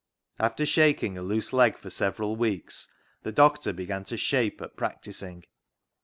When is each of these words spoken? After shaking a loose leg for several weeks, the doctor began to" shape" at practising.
After 0.39 0.65
shaking 0.65 1.15
a 1.15 1.21
loose 1.21 1.53
leg 1.53 1.77
for 1.77 1.91
several 1.91 2.35
weeks, 2.35 2.87
the 3.21 3.31
doctor 3.31 3.71
began 3.71 4.03
to" 4.05 4.17
shape" 4.27 4.59
at 4.63 4.75
practising. 4.75 5.43